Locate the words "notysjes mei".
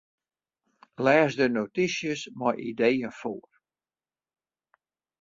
1.57-2.57